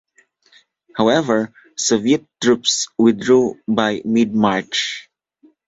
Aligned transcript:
However, 0.95 1.53
Soviet 1.77 2.25
troops 2.41 2.87
withdrew 2.97 3.59
by 3.67 4.01
mid-March. 4.03 5.11